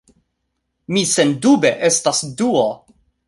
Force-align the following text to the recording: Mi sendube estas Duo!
Mi 0.95 1.03
sendube 1.11 1.73
estas 1.91 2.23
Duo! 2.43 2.65